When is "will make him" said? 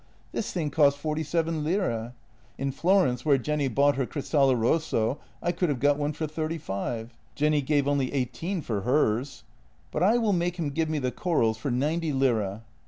10.17-10.71